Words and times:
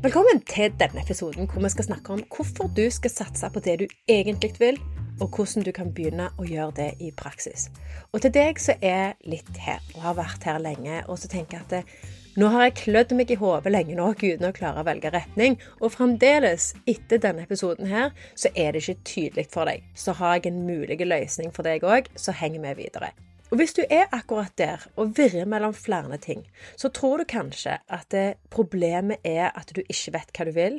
Velkommen 0.00 0.38
til 0.48 0.72
denne 0.80 1.02
episoden 1.02 1.44
hvor 1.44 1.60
vi 1.60 1.68
skal 1.74 1.84
snakke 1.84 2.14
om 2.14 2.22
hvorfor 2.32 2.70
du 2.72 2.86
skal 2.88 3.12
satse 3.12 3.50
på 3.52 3.60
det 3.60 3.74
du 3.82 3.84
egentlig 4.08 4.54
vil, 4.56 4.78
og 5.20 5.28
hvordan 5.28 5.66
du 5.66 5.68
kan 5.76 5.90
begynne 5.92 6.30
å 6.40 6.46
gjøre 6.48 6.72
det 6.78 6.86
i 7.04 7.10
praksis. 7.12 7.66
Og 8.08 8.22
til 8.24 8.32
deg 8.32 8.56
som 8.64 8.80
er 8.80 9.12
litt 9.28 9.60
her 9.60 9.84
og 9.92 10.00
har 10.06 10.16
vært 10.22 10.48
her 10.48 10.56
lenge, 10.64 11.02
og 11.04 11.20
så 11.20 11.28
tenker 11.28 11.58
jeg 11.58 11.66
at 11.66 11.76
det, 11.76 12.08
nå 12.40 12.48
har 12.48 12.70
jeg 12.70 12.78
klødd 12.80 13.12
meg 13.18 13.34
i 13.34 13.40
hodet 13.44 13.76
lenge 13.76 14.00
nok 14.00 14.24
uten 14.24 14.48
å 14.48 14.56
klare 14.56 14.80
å 14.80 14.88
velge 14.88 15.12
retning, 15.12 15.60
og 15.84 15.92
fremdeles, 15.92 16.72
etter 16.88 17.20
denne 17.20 17.44
episoden 17.44 17.92
her, 17.92 18.14
så 18.32 18.48
er 18.56 18.72
det 18.72 18.86
ikke 18.86 19.02
tydelig 19.04 19.50
for 19.52 19.68
deg. 19.68 19.84
Så 19.92 20.16
har 20.16 20.38
jeg 20.38 20.48
en 20.48 20.64
mulig 20.64 20.96
løsning 21.04 21.52
for 21.52 21.68
deg 21.68 21.84
òg, 21.84 22.08
så 22.16 22.32
henger 22.32 22.70
vi 22.70 22.86
videre. 22.86 23.12
Og 23.50 23.58
Hvis 23.58 23.72
du 23.74 23.82
er 23.90 24.06
akkurat 24.14 24.52
der 24.58 24.84
og 24.96 25.16
virrer 25.18 25.44
mellom 25.44 25.74
flere 25.74 26.16
ting, 26.22 26.44
så 26.76 26.88
tror 26.88 27.18
du 27.18 27.24
kanskje 27.24 27.80
at 27.88 28.06
det, 28.14 28.36
problemet 28.50 29.18
er 29.26 29.50
at 29.58 29.72
du 29.74 29.80
ikke 29.82 30.12
vet 30.14 30.30
hva 30.36 30.44
du 30.46 30.52
vil, 30.54 30.76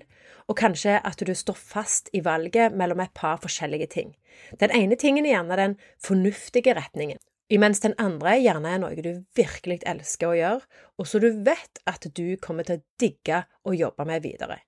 og 0.47 0.55
kanskje 0.55 0.93
at 1.03 1.19
du 1.19 1.33
står 1.35 1.57
fast 1.59 2.09
i 2.13 2.23
valget 2.23 2.71
mellom 2.71 3.03
et 3.03 3.11
par 3.13 3.41
forskjellige 3.43 3.87
ting. 3.91 4.15
Den 4.59 4.71
ene 4.71 4.95
tingen 4.95 5.25
er 5.25 5.35
gjerne 5.35 5.57
den 5.59 5.75
fornuftige 5.99 6.75
retningen, 6.77 7.19
imens 7.49 7.83
den 7.83 7.97
andre 7.99 8.37
gjerne 8.39 8.71
er 8.71 8.79
noe 8.79 9.03
du 9.03 9.25
virkelig 9.35 9.81
elsker 9.85 10.31
å 10.31 10.37
gjøre, 10.39 10.61
og 10.97 11.07
så 11.07 11.19
du 11.19 11.27
vet 11.43 11.83
at 11.85 12.07
du 12.07 12.37
kommer 12.39 12.63
til 12.63 12.79
å 12.79 12.85
digge 13.03 13.43
å 13.67 13.75
jobbe 13.75 14.07
med 14.07 14.23
videre. 14.23 14.61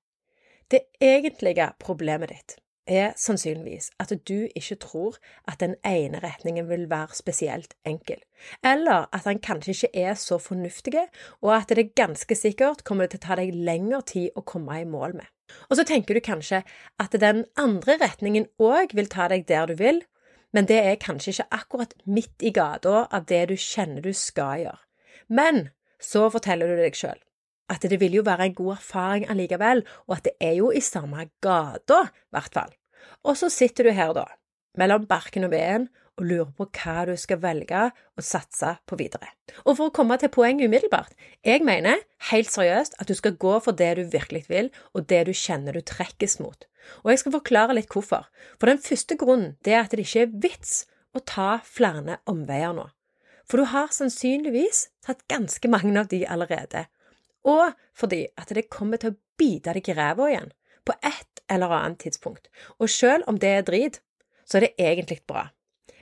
Det 0.67 0.90
egentlige 1.00 1.72
problemet 1.80 2.36
ditt 2.36 2.59
er 2.88 3.14
sannsynligvis 3.20 3.90
at 4.00 4.12
du 4.28 4.48
ikke 4.55 4.76
tror 4.82 5.18
at 5.48 5.60
den 5.60 5.76
ene 5.86 6.20
retningen 6.23 6.70
vil 6.70 6.90
være 6.90 7.16
spesielt 7.16 7.73
enkel, 7.86 8.20
eller 8.64 9.08
at 9.16 9.26
den 9.26 9.40
kanskje 9.40 9.73
ikke 9.73 10.04
er 10.04 10.14
så 10.20 10.38
fornuftig, 10.38 11.06
og 11.42 11.56
at 11.56 11.70
det 11.76 11.96
ganske 11.96 12.36
sikkert 12.36 12.84
kommer 12.84 13.08
til 13.08 13.22
å 13.22 13.26
ta 13.28 13.40
deg 13.40 13.56
lengre 13.56 14.02
tid 14.02 14.36
å 14.36 14.46
komme 14.46 14.82
i 14.82 14.88
mål 14.88 15.16
med. 15.20 15.30
Og 15.70 15.78
så 15.78 15.86
tenker 15.88 16.16
du 16.18 16.23
kanskje 16.23 16.64
at 17.00 17.16
den 17.20 17.45
andre 17.59 17.98
retningen 18.02 18.48
òg 18.59 18.95
vil 18.98 19.11
ta 19.11 19.28
deg 19.31 19.48
der 19.48 19.70
du 19.70 19.76
vil, 19.80 20.02
men 20.54 20.67
det 20.70 20.80
er 20.86 21.02
kanskje 21.02 21.34
ikke 21.34 21.59
akkurat 21.59 21.94
midt 22.06 22.44
i 22.45 22.52
gata 22.54 23.08
av 23.09 23.26
det 23.30 23.48
du 23.50 23.56
kjenner 23.58 24.04
du 24.06 24.14
skal 24.14 24.66
gjøre. 24.66 24.81
Men 25.28 25.70
så 26.04 26.28
forteller 26.30 26.70
du 26.70 26.81
deg 26.84 26.98
sjøl 26.98 27.20
at 27.72 27.86
det 27.89 28.00
vil 28.02 28.19
jo 28.19 28.25
være 28.28 28.50
en 28.50 28.56
god 28.58 28.75
erfaring 28.75 29.28
allikevel, 29.31 29.83
og 30.08 30.17
at 30.17 30.30
det 30.30 30.36
er 30.42 30.58
jo 30.59 30.72
i 30.72 30.83
samme 30.83 31.30
gata, 31.44 32.05
i 32.09 32.36
hvert 32.36 32.55
fall. 32.55 32.72
Og 33.23 33.38
så 33.39 33.50
sitter 33.52 33.88
du 33.88 33.95
her, 33.95 34.14
da, 34.16 34.25
mellom 34.80 35.08
barken 35.08 35.47
og 35.47 35.53
veden, 35.53 35.89
og 36.20 36.28
lurer 36.30 36.50
på 36.53 36.67
hva 36.78 37.05
du 37.09 37.16
skal 37.17 37.39
velge 37.42 37.80
å 37.89 38.23
satse 38.23 38.75
på 38.89 38.97
videre. 39.00 39.31
Og 39.66 39.80
for 39.80 39.89
å 39.89 39.94
komme 39.95 40.17
til 40.22 40.30
poenget 40.33 40.70
umiddelbart, 40.70 41.16
jeg 41.45 41.64
mener 41.66 42.03
helt 42.30 42.52
seriøst 42.53 43.00
at 43.02 43.09
du 43.09 43.16
skal 43.17 43.38
gå 43.42 43.55
for 43.66 43.73
det 43.77 43.95
du 43.98 44.03
virkelig 44.14 44.44
vil, 44.50 44.70
og 44.94 45.08
det 45.09 45.23
du 45.30 45.33
kjenner 45.33 45.73
du 45.73 45.81
trekkes 45.81 46.38
mot. 46.44 46.67
Og 47.02 47.14
jeg 47.14 47.23
skal 47.23 47.38
forklare 47.39 47.77
litt 47.77 47.89
hvorfor. 47.89 48.27
For 48.59 48.70
den 48.70 48.81
første 48.83 49.17
grunnen 49.17 49.55
det 49.66 49.73
er 49.73 49.86
at 49.86 49.95
det 49.95 50.05
ikke 50.05 50.27
er 50.27 50.36
vits 50.45 50.83
å 51.17 51.23
ta 51.25 51.55
flere 51.66 52.20
omveier 52.30 52.75
nå. 52.77 52.89
For 53.50 53.59
du 53.59 53.70
har 53.73 53.92
sannsynligvis 53.92 54.88
tatt 55.05 55.25
ganske 55.31 55.70
mange 55.72 55.98
av 56.00 56.11
de 56.14 56.23
allerede 56.30 56.86
og 57.44 57.73
fordi 57.97 58.25
at 58.39 58.52
det 58.55 58.69
kommer 58.72 59.02
til 59.02 59.13
å 59.13 59.19
bite 59.39 59.73
deg 59.75 59.89
i 59.89 59.95
ræva 59.97 60.30
igjen 60.31 60.52
på 60.88 60.95
et 61.03 61.44
eller 61.52 61.72
annet 61.75 62.03
tidspunkt. 62.03 62.49
Og 62.80 62.89
selv 62.89 63.27
om 63.27 63.39
det 63.39 63.49
er 63.49 63.67
drit, 63.67 64.02
så 64.45 64.58
er 64.58 64.67
det 64.67 64.75
egentlig 64.80 65.22
bra. 65.27 65.49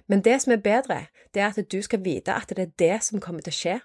Men 0.08 0.23
det 0.25 0.42
som 0.44 0.53
er 0.53 0.64
bedre, 0.64 1.06
det 1.34 1.42
er 1.42 1.53
at 1.53 1.72
du 1.72 1.80
skal 1.81 2.03
vite 2.03 2.34
at 2.34 2.50
det 2.50 2.66
er 2.66 2.75
det 2.80 2.97
som 3.06 3.22
kommer 3.23 3.45
til 3.45 3.53
å 3.53 3.59
skje, 3.59 3.78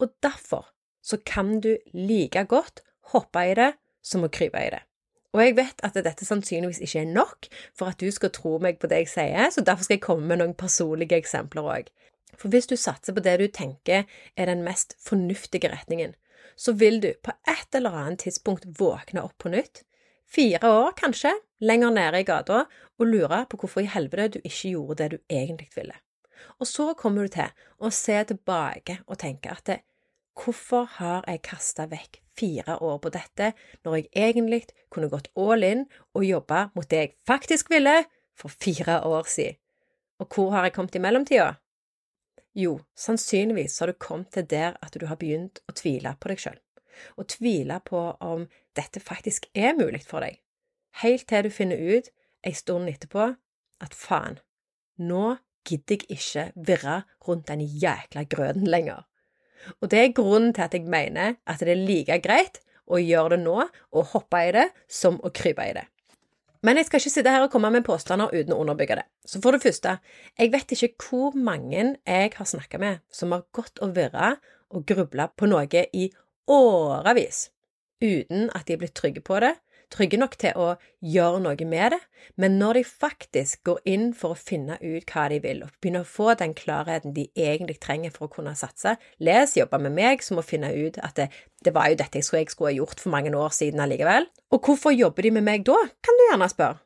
og 0.00 0.12
derfor 0.22 0.70
så 1.02 1.18
kan 1.26 1.60
du 1.60 1.76
like 1.94 2.44
godt 2.48 2.82
hoppe 3.12 3.44
i 3.48 3.56
det 3.56 3.72
som 4.04 4.24
å 4.24 4.32
krype 4.32 4.60
i 4.60 4.72
det. 4.74 4.82
Og 5.30 5.42
jeg 5.44 5.54
vet 5.60 5.82
at 5.86 5.94
dette 5.94 6.26
sannsynligvis 6.26 6.80
ikke 6.82 7.04
er 7.04 7.12
nok 7.14 7.46
for 7.78 7.92
at 7.92 8.00
du 8.02 8.10
skal 8.10 8.32
tro 8.34 8.56
meg 8.62 8.80
på 8.82 8.90
det 8.90 9.04
jeg 9.04 9.12
sier, 9.12 9.50
så 9.54 9.62
derfor 9.62 9.86
skal 9.86 9.96
jeg 9.96 10.04
komme 10.04 10.26
med 10.26 10.40
noen 10.40 10.56
personlige 10.58 11.18
eksempler 11.20 11.68
òg. 11.70 11.90
For 12.34 12.50
hvis 12.50 12.66
du 12.70 12.74
satser 12.78 13.14
på 13.14 13.22
det 13.22 13.36
du 13.38 13.46
tenker 13.52 14.08
er 14.36 14.50
den 14.50 14.64
mest 14.66 14.96
fornuftige 15.04 15.70
retningen, 15.70 16.16
så 16.60 16.74
vil 16.76 17.00
du 17.00 17.12
på 17.24 17.32
et 17.48 17.76
eller 17.76 17.96
annet 17.96 18.26
tidspunkt 18.26 18.66
våkne 18.80 19.24
opp 19.24 19.38
på 19.40 19.52
nytt, 19.52 19.82
fire 20.28 20.60
år 20.68 20.92
kanskje, 20.98 21.32
lenger 21.64 21.94
nede 21.96 22.20
i 22.20 22.26
gata, 22.28 22.64
og 23.00 23.08
lure 23.08 23.44
på 23.48 23.60
hvorfor 23.60 23.84
i 23.84 23.90
helvete 23.90 24.36
du 24.36 24.40
ikke 24.44 24.74
gjorde 24.74 24.98
det 25.00 25.08
du 25.14 25.18
egentlig 25.32 25.70
ville. 25.74 25.96
Og 26.60 26.68
så 26.68 26.92
kommer 26.96 27.24
du 27.24 27.34
til 27.36 27.48
å 27.80 27.90
se 27.94 28.18
tilbake 28.28 29.00
og 29.06 29.18
tenke 29.20 29.52
at 29.52 29.64
det, 29.68 29.78
hvorfor 30.36 30.86
har 30.98 31.24
jeg 31.28 31.42
kasta 31.48 31.86
vekk 31.90 32.20
fire 32.36 32.78
år 32.84 33.00
på 33.02 33.12
dette, 33.12 33.52
når 33.84 33.96
jeg 33.98 34.08
egentlig 34.28 34.62
kunne 34.92 35.10
gått 35.12 35.32
all 35.36 35.64
in 35.66 35.86
og 36.14 36.24
jobba 36.24 36.68
mot 36.76 36.88
det 36.88 37.02
jeg 37.02 37.16
faktisk 37.28 37.72
ville 37.72 38.02
for 38.36 38.52
fire 38.52 39.00
år 39.08 39.28
siden? 39.28 39.58
Og 40.20 40.28
hvor 40.28 40.52
har 40.52 40.68
jeg 40.68 40.76
kommet 40.76 40.96
i 40.96 41.00
mellomtida? 41.00 41.54
Jo, 42.56 42.80
sannsynligvis 42.98 43.78
har 43.80 43.90
du 43.90 43.98
kommet 43.98 44.32
til 44.34 44.46
der 44.50 44.78
at 44.82 44.96
du 44.98 45.06
har 45.06 45.18
begynt 45.20 45.60
å 45.70 45.74
tvile 45.76 46.16
på 46.18 46.32
deg 46.32 46.40
sjøl, 46.42 46.56
og 47.14 47.28
tvile 47.30 47.78
på 47.86 48.00
om 48.26 48.48
dette 48.76 49.02
faktisk 49.02 49.46
er 49.54 49.76
mulig 49.78 50.02
for 50.06 50.26
deg, 50.26 50.40
helt 51.02 51.28
til 51.30 51.46
du 51.46 51.54
finner 51.54 51.78
ut 51.78 52.10
ei 52.46 52.54
stund 52.56 52.90
etterpå 52.90 53.28
at 53.84 53.94
faen, 53.94 54.40
nå 54.98 55.36
gidder 55.68 56.02
jeg 56.02 56.18
ikke 56.18 56.46
virre 56.66 56.96
rundt 57.26 57.46
den 57.52 57.62
jækla 57.62 58.24
grøten 58.32 58.66
lenger. 58.66 59.06
Og 59.80 59.90
det 59.92 60.00
er 60.00 60.16
grunnen 60.16 60.54
til 60.56 60.64
at 60.64 60.74
jeg 60.74 60.88
mener 60.88 61.36
at 61.46 61.60
det 61.60 61.74
er 61.74 61.86
like 61.86 62.18
greit 62.24 62.62
å 62.90 62.98
gjøre 62.98 63.36
det 63.36 63.42
nå 63.44 63.56
og 63.60 64.12
hoppe 64.14 64.42
i 64.48 64.52
det 64.56 64.66
som 64.88 65.20
å 65.22 65.30
krype 65.30 65.68
i 65.68 65.74
det. 65.76 65.86
Men 66.66 66.76
jeg 66.76 66.90
skal 66.90 67.00
ikke 67.00 67.12
sitte 67.14 67.32
her 67.32 67.44
og 67.46 67.52
komme 67.52 67.70
med 67.72 67.84
påstander 67.86 68.34
uten 68.34 68.52
å 68.52 68.58
underbygge 68.60 68.98
det. 68.98 69.06
Så 69.24 69.40
for 69.40 69.56
det 69.56 69.62
første, 69.64 69.96
jeg 70.36 70.52
vet 70.52 70.74
ikke 70.76 71.06
hvor 71.06 71.36
mange 71.36 71.84
jeg 71.96 72.32
har 72.36 72.48
snakka 72.48 72.80
med 72.82 73.00
som 73.12 73.32
har 73.32 73.46
gått 73.56 73.80
og 73.80 73.94
virra 73.96 74.34
og 74.70 74.84
grubla 74.86 75.30
på 75.32 75.48
noe 75.48 75.86
i 75.96 76.10
årevis 76.50 77.48
uten 78.00 78.48
at 78.56 78.66
de 78.66 78.74
er 78.74 78.80
blitt 78.80 78.96
trygge 78.96 79.22
på 79.24 79.40
det, 79.44 79.54
trygge 79.90 80.18
nok 80.20 80.36
til 80.40 80.56
å 80.58 80.68
gjøre 81.02 81.40
noe 81.44 81.66
med 81.68 81.94
det, 81.94 81.98
men 82.40 82.58
når 82.60 82.80
de 82.80 82.82
faktisk 82.86 83.64
går 83.66 83.80
inn 83.90 84.10
for 84.16 84.34
å 84.34 84.38
finne 84.38 84.76
ut 84.80 85.10
hva 85.10 85.26
de 85.32 85.40
vil, 85.42 85.64
og 85.66 85.72
begynner 85.82 86.06
å 86.06 86.10
få 86.10 86.34
den 86.40 86.54
klarheten 86.56 87.14
de 87.16 87.26
egentlig 87.34 87.80
trenger 87.82 88.14
for 88.14 88.28
å 88.28 88.34
kunne 88.34 88.54
satse 88.58 88.96
Les 89.18 89.56
jobber 89.56 89.82
med 89.82 89.96
meg 89.96 90.22
som 90.24 90.38
å 90.40 90.46
finne 90.46 90.70
ut 90.72 91.00
at 91.02 91.16
det, 91.18 91.30
det 91.64 91.74
var 91.74 91.90
jo 91.90 91.98
dette 92.00 92.20
jeg 92.20 92.28
skulle, 92.28 92.44
jeg 92.44 92.54
skulle 92.54 92.72
ha 92.72 92.78
gjort 92.78 93.02
for 93.02 93.14
mange 93.14 93.34
år 93.36 93.52
siden 93.54 93.82
allikevel. 93.82 94.30
Og 94.54 94.62
hvorfor 94.64 94.94
jobber 94.94 95.26
de 95.26 95.34
med 95.38 95.46
meg 95.46 95.66
da, 95.68 95.76
kan 96.04 96.16
du 96.16 96.26
gjerne 96.28 96.48
spørre. 96.50 96.80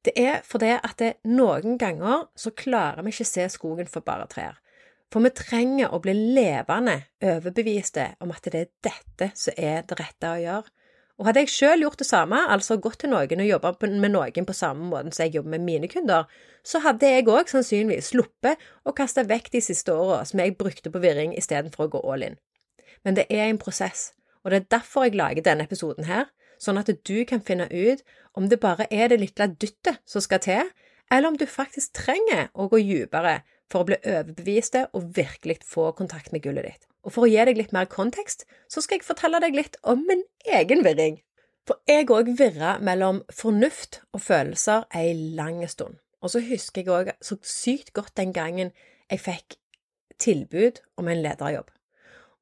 Det 0.00 0.14
er 0.16 0.40
fordi 0.48 0.72
at 0.78 0.96
det, 0.96 1.12
noen 1.28 1.76
ganger 1.80 2.30
så 2.38 2.54
klarer 2.56 3.04
vi 3.04 3.12
ikke 3.12 3.28
se 3.28 3.44
skogen 3.52 3.88
for 3.90 4.04
bare 4.04 4.28
trær. 4.32 4.56
For 5.10 5.24
vi 5.24 5.32
trenger 5.34 5.90
å 5.92 5.98
bli 6.02 6.14
levende 6.14 7.00
overbeviste 7.26 8.12
om 8.22 8.30
at 8.32 8.46
det 8.46 8.60
er 8.60 8.70
dette 8.86 9.32
som 9.36 9.56
er 9.58 9.82
det 9.88 9.98
rette 9.98 10.30
å 10.30 10.38
gjøre. 10.40 10.74
Og 11.20 11.26
hadde 11.28 11.42
jeg 11.44 11.52
sjøl 11.52 11.82
gjort 11.84 12.00
det 12.00 12.06
samme, 12.08 12.38
altså 12.48 12.78
gått 12.80 13.02
til 13.02 13.10
noen 13.12 13.42
og 13.44 13.48
jobba 13.48 13.74
med 13.92 14.14
noen 14.14 14.46
på 14.48 14.54
samme 14.56 14.86
måte 14.88 15.12
som 15.12 15.26
jeg 15.26 15.34
jobber 15.34 15.52
med 15.52 15.66
mine 15.66 15.90
kunder, 15.92 16.24
så 16.64 16.80
hadde 16.80 17.10
jeg 17.12 17.26
òg 17.28 17.50
sannsynligvis 17.52 18.08
sluppet 18.14 18.62
å 18.88 18.94
kaste 18.96 19.26
vekk 19.28 19.50
de 19.52 19.60
siste 19.64 19.92
åra 19.92 20.22
som 20.24 20.40
jeg 20.40 20.56
brukte 20.56 20.88
på 20.88 21.02
virring 21.02 21.36
istedenfor 21.36 21.86
å 21.90 21.92
gå 21.92 22.02
all 22.08 22.24
in. 22.24 22.38
Men 23.04 23.20
det 23.20 23.26
er 23.28 23.50
en 23.50 23.60
prosess, 23.60 24.14
og 24.40 24.52
det 24.52 24.62
er 24.62 24.70
derfor 24.78 25.04
jeg 25.04 25.20
lager 25.20 25.44
denne 25.44 25.68
episoden 25.68 26.08
her, 26.08 26.30
sånn 26.56 26.80
at 26.80 26.88
du 26.88 27.18
kan 27.28 27.44
finne 27.44 27.68
ut 27.68 28.00
om 28.32 28.48
det 28.48 28.60
bare 28.64 28.88
er 28.88 29.12
det 29.12 29.20
lille 29.20 29.52
dyttet 29.60 30.00
som 30.08 30.24
skal 30.24 30.40
til, 30.44 30.72
eller 31.12 31.28
om 31.28 31.36
du 31.36 31.44
faktisk 31.44 32.00
trenger 32.00 32.48
å 32.56 32.70
gå 32.72 32.80
dypere 32.80 33.42
for 33.68 33.82
å 33.82 33.92
bli 33.92 34.00
overbevist 34.00 34.80
og 34.88 35.12
virkelig 35.16 35.60
få 35.68 35.90
kontakt 35.98 36.32
med 36.32 36.48
gullet 36.48 36.70
ditt. 36.70 36.89
Og 37.06 37.14
for 37.14 37.24
å 37.24 37.30
gi 37.30 37.40
deg 37.48 37.58
litt 37.58 37.72
mer 37.72 37.88
kontekst, 37.90 38.44
så 38.68 38.82
skal 38.84 38.98
jeg 38.98 39.06
fortelle 39.08 39.40
deg 39.40 39.56
litt 39.56 39.78
om 39.82 40.02
min 40.08 40.22
egen 40.44 40.84
virring. 40.84 41.20
For 41.68 41.80
jeg 41.88 42.08
òg 42.12 42.32
virra 42.38 42.76
mellom 42.82 43.22
fornuft 43.32 44.00
og 44.12 44.24
følelser 44.24 44.86
ei 44.96 45.12
lang 45.36 45.62
stund. 45.70 46.00
Og 46.20 46.32
så 46.34 46.42
husker 46.44 46.82
jeg 46.82 46.92
òg 46.92 47.12
så 47.24 47.38
sykt 47.46 47.92
godt 47.96 48.16
den 48.20 48.34
gangen 48.36 48.72
jeg 49.10 49.22
fikk 49.24 49.56
tilbud 50.20 50.82
om 51.00 51.08
en 51.08 51.22
lederjobb. 51.24 51.70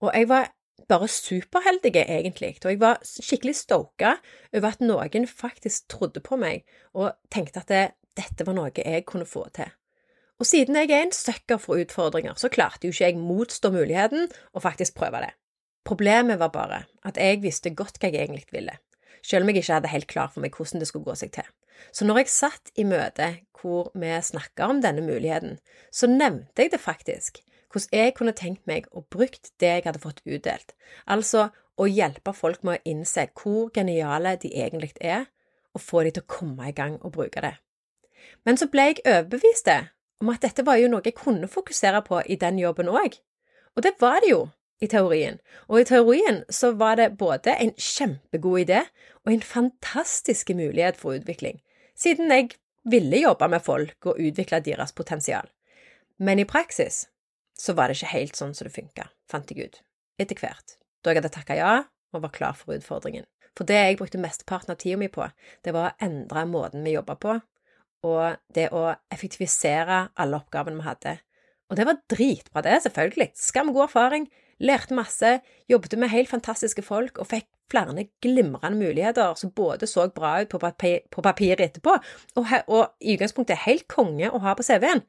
Og 0.03 0.15
jeg 0.15 0.29
var 0.31 0.51
bare 0.89 1.09
superheldig, 1.09 1.93
egentlig, 1.97 2.57
og 2.65 2.71
jeg 2.71 2.81
var 2.81 3.03
skikkelig 3.05 3.57
stoka 3.57 4.15
over 4.55 4.69
at 4.71 4.83
noen 4.83 5.27
faktisk 5.29 5.89
trodde 5.93 6.23
på 6.25 6.39
meg 6.41 6.65
og 6.95 7.13
tenkte 7.31 7.63
at 7.63 7.69
det, 7.73 7.85
dette 8.17 8.47
var 8.47 8.57
noe 8.57 8.73
jeg 8.75 9.05
kunne 9.07 9.29
få 9.29 9.45
til. 9.55 9.71
Og 10.39 10.47
siden 10.47 10.77
jeg 10.79 10.91
er 10.95 11.03
en 11.03 11.15
sucker 11.15 11.59
for 11.59 11.81
utfordringer, 11.83 12.37
så 12.39 12.51
klarte 12.53 12.87
jo 12.87 12.95
ikke 12.95 13.09
jeg 13.09 13.19
motstå 13.19 13.73
muligheten 13.75 14.29
og 14.53 14.63
faktisk 14.63 14.95
prøve 14.95 15.25
det. 15.25 15.33
Problemet 15.85 16.39
var 16.39 16.53
bare 16.55 16.85
at 17.09 17.19
jeg 17.19 17.43
visste 17.43 17.75
godt 17.75 17.99
hva 17.99 18.11
jeg 18.13 18.23
egentlig 18.29 18.47
ville, 18.53 18.77
selv 19.23 19.43
om 19.43 19.51
jeg 19.51 19.63
ikke 19.63 19.73
hadde 19.73 19.91
helt 19.91 20.11
klar 20.11 20.31
for 20.31 20.45
meg 20.45 20.55
hvordan 20.55 20.83
det 20.83 20.89
skulle 20.91 21.09
gå 21.09 21.17
seg 21.19 21.33
til. 21.35 21.49
Så 21.93 22.07
når 22.07 22.23
jeg 22.23 22.33
satt 22.35 22.73
i 22.77 22.87
møte 22.87 23.33
hvor 23.59 23.91
vi 23.99 24.15
snakka 24.23 24.69
om 24.71 24.83
denne 24.83 25.03
muligheten, 25.03 25.59
så 25.91 26.07
nevnte 26.11 26.63
jeg 26.63 26.75
det 26.75 26.83
faktisk, 26.83 27.43
hvordan 27.73 27.99
jeg 27.99 28.15
kunne 28.15 28.37
tenkt 28.37 28.67
meg 28.71 28.87
å 28.95 29.03
brukt 29.11 29.51
det 29.59 29.73
jeg 29.75 29.87
hadde 29.89 30.03
fått 30.03 30.23
utdelt, 30.23 30.75
altså 31.07 31.49
å 31.79 31.87
hjelpe 31.91 32.35
folk 32.35 32.63
med 32.67 32.79
å 32.79 32.91
innse 32.91 33.27
hvor 33.39 33.73
geniale 33.75 34.37
de 34.43 34.53
egentlig 34.55 34.95
er, 35.01 35.27
og 35.75 35.83
få 35.83 36.07
de 36.07 36.15
til 36.15 36.25
å 36.25 36.31
komme 36.31 36.71
i 36.71 36.75
gang 36.75 36.97
og 37.03 37.15
bruke 37.19 37.43
det. 37.43 37.57
Men 38.47 38.59
så 38.59 38.71
ble 38.71 38.91
jeg 38.91 39.03
overbevist 39.07 39.67
om 40.23 40.31
at 40.33 40.43
dette 40.43 40.65
var 40.67 40.81
jo 40.81 40.91
noe 40.91 41.05
jeg 41.05 41.17
kunne 41.19 41.49
fokusere 41.51 42.03
på 42.07 42.23
i 42.27 42.39
den 42.41 42.59
jobben 42.59 42.91
òg. 42.91 43.19
Og 43.77 43.85
det 43.87 43.95
var 44.03 44.21
det 44.23 44.33
jo, 44.33 44.47
i 44.81 44.89
teorien. 44.91 45.39
Og 45.67 45.81
i 45.81 45.87
teorien 45.89 46.43
så 46.51 46.73
var 46.79 46.99
det 46.99 47.17
både 47.19 47.55
en 47.55 47.75
kjempegod 47.75 48.65
idé 48.65 48.83
og 49.25 49.33
en 49.33 49.45
fantastisk 49.45 50.51
mulighet 50.55 50.99
for 50.99 51.19
utvikling, 51.19 51.61
siden 51.99 52.31
jeg 52.31 52.55
ville 52.89 53.23
jobbe 53.23 53.49
med 53.51 53.65
folk 53.65 54.07
og 54.07 54.21
utvikle 54.23 54.61
deres 54.65 54.95
potensial. 54.97 55.49
Men 56.19 56.39
i 56.39 56.49
praksis 56.49 57.07
så 57.59 57.75
var 57.75 57.89
det 57.89 57.99
ikke 57.99 58.15
helt 58.15 58.39
sånn 58.39 58.55
som 58.55 58.69
det 58.69 58.75
funka, 58.75 59.09
fant 59.31 59.51
jeg 59.51 59.67
ut, 59.67 59.81
etter 60.23 60.39
hvert, 60.39 60.79
da 61.03 61.11
jeg 61.11 61.21
hadde 61.21 61.35
takka 61.35 61.59
ja 61.59 61.73
og 62.15 62.23
var 62.25 62.33
klar 62.33 62.57
for 62.57 62.75
utfordringen. 62.79 63.27
For 63.59 63.67
det 63.67 63.79
jeg 63.79 63.99
brukte 63.99 64.21
mesteparten 64.23 64.73
av 64.73 64.79
tida 64.79 64.99
mi 65.01 65.09
på, 65.11 65.27
det 65.67 65.75
var 65.75 65.91
å 65.91 66.07
endre 66.07 66.45
måten 66.47 66.87
vi 66.87 66.95
jobba 66.95 67.19
på, 67.19 67.35
og 68.07 68.39
det 68.55 68.69
å 68.75 68.85
effektivisere 69.13 70.09
alle 70.17 70.39
oppgavene 70.39 70.79
vi 70.79 70.87
hadde. 70.87 71.15
Og 71.69 71.77
det 71.77 71.87
var 71.89 72.01
dritbra, 72.11 72.63
det, 72.65 72.83
selvfølgelig. 72.85 73.33
Skam 73.37 73.73
god 73.75 73.89
erfaring. 73.89 74.29
Lærte 74.59 74.97
masse, 74.97 75.39
jobbet 75.71 75.99
med 75.99 76.11
helt 76.11 76.31
fantastiske 76.31 76.83
folk 76.83 77.19
og 77.19 77.29
fikk 77.31 77.47
flere 77.71 78.07
glimrende 78.23 78.79
muligheter 78.79 79.35
som 79.35 79.51
både 79.51 79.87
så 79.87 80.09
bra 80.09 80.41
ut 80.43 80.49
på, 80.49 80.59
papir, 80.59 81.01
på 81.11 81.23
papiret 81.23 81.61
etterpå, 81.61 81.99
og, 82.35 82.47
og, 82.67 82.95
i 83.01 83.15
utgangspunktet 83.15 83.67
helt 83.67 83.87
konge 83.89 84.31
å 84.31 84.41
ha 84.43 84.55
på 84.57 84.65
CV-en. 84.65 85.05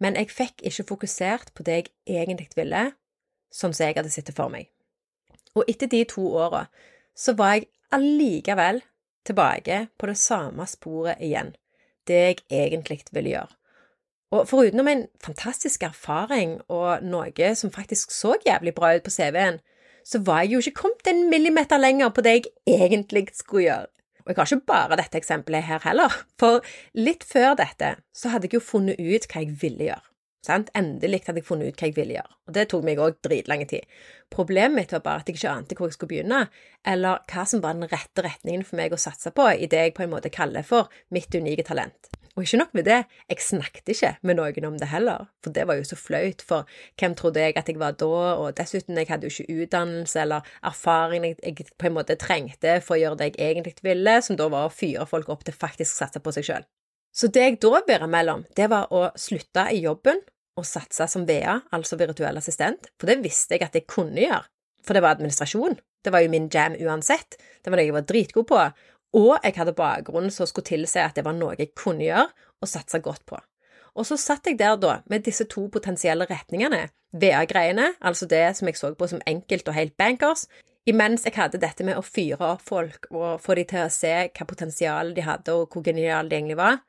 Men 0.00 0.16
jeg 0.18 0.30
fikk 0.30 0.62
ikke 0.62 0.86
fokusert 0.88 1.52
på 1.54 1.66
det 1.66 1.74
jeg 1.76 2.22
egentlig 2.22 2.48
ville, 2.56 2.92
sånn 3.52 3.74
som 3.74 3.86
jeg 3.86 3.98
hadde 3.98 4.14
sett 4.14 4.30
det 4.30 4.36
for 4.36 4.52
meg. 4.52 4.70
Og 5.54 5.68
etter 5.68 5.90
de 5.90 6.04
to 6.08 6.24
åra 6.38 6.66
så 7.18 7.34
var 7.36 7.58
jeg 7.58 7.68
allikevel 7.92 8.80
tilbake 9.26 9.86
på 9.98 10.08
det 10.08 10.16
samme 10.18 10.66
sporet 10.66 11.20
igjen, 11.20 11.52
det 12.08 12.22
jeg 12.22 12.38
egentlig 12.50 13.02
ville 13.12 13.34
gjøre. 13.34 13.52
Og 14.32 14.46
foruten 14.48 14.88
en 14.88 15.06
fantastisk 15.20 15.82
erfaring 15.84 16.56
og 16.72 17.04
noe 17.04 17.54
som 17.58 17.72
faktisk 17.72 18.14
så 18.14 18.34
jævlig 18.46 18.72
bra 18.74 18.94
ut 18.96 19.04
på 19.04 19.12
CV-en, 19.12 19.60
så 20.04 20.18
var 20.24 20.42
jeg 20.42 20.54
jo 20.54 20.62
ikke 20.62 20.80
kommet 20.82 21.10
en 21.10 21.28
millimeter 21.30 21.78
lenger 21.78 22.08
på 22.10 22.24
det 22.24 22.32
jeg 22.38 22.46
egentlig 22.66 23.28
skulle 23.36 23.66
gjøre. 23.68 23.90
Og 24.22 24.30
jeg 24.30 24.38
har 24.38 24.54
ikke 24.54 24.70
bare 24.70 24.96
dette 24.96 25.18
eksempelet 25.18 25.66
her 25.66 25.82
heller, 25.84 26.14
for 26.38 26.62
litt 26.94 27.26
før 27.26 27.56
dette 27.58 27.96
så 28.14 28.32
hadde 28.32 28.48
jeg 28.48 28.60
jo 28.60 28.64
funnet 28.64 29.00
ut 29.00 29.26
hva 29.28 29.42
jeg 29.42 29.56
ville 29.62 29.90
gjøre. 29.90 30.11
Sant? 30.42 30.72
Endelig 30.74 31.22
hadde 31.26 31.38
jeg 31.38 31.46
funnet 31.46 31.70
ut 31.70 31.78
hva 31.78 31.86
jeg 31.86 31.94
ville 31.94 32.16
gjøre, 32.16 32.38
og 32.48 32.54
det 32.56 32.64
tok 32.70 32.86
meg 32.86 33.02
òg 33.02 33.20
dritlang 33.22 33.62
tid. 33.70 33.86
Problemet 34.32 34.74
mitt 34.74 34.94
var 34.96 35.04
bare 35.04 35.22
at 35.22 35.28
jeg 35.30 35.38
ikke 35.38 35.52
ante 35.52 35.76
hvor 35.78 35.86
jeg 35.86 35.94
skulle 35.94 36.14
begynne, 36.16 36.40
eller 36.82 37.22
hva 37.30 37.44
som 37.46 37.62
var 37.62 37.78
den 37.78 37.90
rette 37.92 38.24
retningen 38.26 38.66
for 38.66 38.80
meg 38.80 38.94
å 38.94 38.98
satse 38.98 39.30
på 39.36 39.46
i 39.54 39.70
det 39.70 39.86
jeg 39.86 39.94
på 39.94 40.02
en 40.02 40.10
måte 40.16 40.32
kaller 40.34 40.66
for 40.66 40.90
mitt 41.14 41.30
unike 41.38 41.68
talent. 41.68 42.10
Og 42.32 42.46
ikke 42.46 42.58
nok 42.62 42.74
med 42.74 42.86
det, 42.88 42.98
jeg 43.28 43.44
snakket 43.44 43.90
ikke 43.92 44.10
med 44.24 44.38
noen 44.38 44.66
om 44.70 44.76
det 44.80 44.88
heller, 44.88 45.26
for 45.44 45.52
det 45.52 45.66
var 45.68 45.76
jo 45.76 45.84
så 45.84 45.98
flaut, 46.00 46.42
for 46.48 46.68
hvem 46.98 47.14
trodde 47.14 47.44
jeg 47.44 47.58
at 47.60 47.68
jeg 47.68 47.78
var 47.78 47.94
da, 48.00 48.08
og 48.40 48.56
dessuten, 48.56 48.96
jeg 48.96 49.10
hadde 49.10 49.28
jo 49.28 49.44
ikke 49.44 49.62
utdannelse 49.66 50.22
eller 50.24 50.48
erfaring 50.64 51.28
jeg, 51.28 51.68
på 51.76 51.90
en 51.90 51.98
måte 51.98 52.16
trengte 52.16 52.78
for 52.80 52.96
å 52.96 53.02
gjøre 53.02 53.20
det 53.20 53.34
jeg 53.34 53.52
egentlig 53.52 53.76
ville, 53.84 54.16
som 54.24 54.40
da 54.40 54.48
var 54.48 54.66
å 54.66 54.72
fyre 54.72 55.06
folk 55.06 55.28
opp 55.30 55.44
til 55.44 55.54
faktisk 55.54 55.92
å 55.92 56.06
satse 56.06 56.24
på 56.24 56.34
seg 56.34 56.48
sjøl. 56.48 56.70
Så 57.12 57.28
det 57.28 57.44
jeg 57.44 57.60
da 57.60 57.82
bærer 57.84 58.08
mellom, 58.08 58.46
det 58.56 58.70
var 58.72 58.88
å 58.88 59.10
slutte 59.20 59.68
i 59.68 59.82
jobben 59.84 60.22
og 60.58 60.66
satse 60.68 61.06
som 61.08 61.24
VA, 61.28 61.60
altså 61.72 61.96
virtuell 62.00 62.38
assistent, 62.40 62.90
for 63.00 63.08
det 63.10 63.22
visste 63.24 63.56
jeg 63.56 63.66
at 63.66 63.76
jeg 63.78 63.88
kunne 63.88 64.20
gjøre, 64.20 64.44
for 64.84 64.96
det 64.96 65.02
var 65.04 65.16
administrasjon. 65.16 65.78
Det 66.02 66.12
var 66.12 66.24
jo 66.24 66.32
min 66.32 66.50
jam 66.52 66.74
uansett, 66.82 67.38
det 67.62 67.70
var 67.70 67.78
det 67.78 67.86
jeg 67.86 67.96
var 67.96 68.08
dritgod 68.08 68.48
på, 68.50 68.64
og 69.12 69.32
jeg 69.44 69.56
hadde 69.58 69.76
bakgrunn 69.76 70.32
som 70.32 70.48
skulle 70.48 70.68
tilsi 70.68 71.00
at 71.02 71.16
det 71.16 71.24
var 71.26 71.36
noe 71.36 71.56
jeg 71.58 71.74
kunne 71.78 72.04
gjøre 72.04 72.28
og 72.62 72.70
satse 72.70 73.00
godt 73.04 73.24
på. 73.28 73.38
Og 73.92 74.08
så 74.08 74.16
satt 74.16 74.48
jeg 74.48 74.56
der 74.60 74.78
da 74.80 74.98
med 75.12 75.24
disse 75.26 75.44
to 75.52 75.66
potensielle 75.72 76.24
retningene, 76.28 76.86
VA-greiene, 77.12 77.92
altså 78.00 78.26
det 78.28 78.44
som 78.56 78.68
jeg 78.68 78.78
så 78.80 78.94
på 78.96 79.08
som 79.10 79.20
enkelt 79.28 79.68
og 79.68 79.76
helt 79.76 79.96
bankers, 80.00 80.46
imens 80.88 81.26
jeg 81.26 81.36
hadde 81.36 81.60
dette 81.60 81.84
med 81.84 81.98
å 81.98 82.04
fyre 82.04 82.54
opp 82.54 82.64
folk 82.64 83.10
og 83.12 83.42
få 83.42 83.58
de 83.58 83.66
til 83.68 83.84
å 83.84 83.92
se 83.92 84.14
hva 84.32 84.46
potensial 84.48 85.12
de 85.14 85.26
hadde 85.26 85.54
og 85.54 85.68
hvor 85.68 85.84
geniale 85.84 86.30
de 86.30 86.38
egentlig 86.38 86.58
var. 86.58 86.80